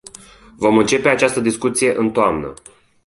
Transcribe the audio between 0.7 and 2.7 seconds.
începe această discuție în toamnă.